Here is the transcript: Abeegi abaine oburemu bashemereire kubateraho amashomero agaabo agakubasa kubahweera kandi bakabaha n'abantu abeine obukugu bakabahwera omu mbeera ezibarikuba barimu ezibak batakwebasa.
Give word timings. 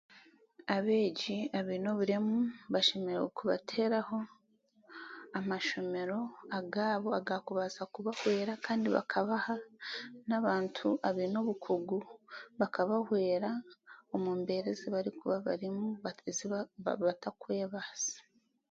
Abeegi 0.75 1.37
abaine 1.59 1.87
oburemu 1.93 2.37
bashemereire 2.73 3.27
kubateraho 3.37 4.17
amashomero 5.39 6.19
agaabo 6.57 7.09
agakubasa 7.19 7.81
kubahweera 7.93 8.53
kandi 8.65 8.87
bakabaha 8.95 9.55
n'abantu 10.27 10.87
abeine 11.07 11.37
obukugu 11.43 11.99
bakabahwera 12.59 13.49
omu 14.13 14.29
mbeera 14.39 14.67
ezibarikuba 14.75 15.35
barimu 15.47 15.87
ezibak 16.29 16.67
batakwebasa. 17.07 18.17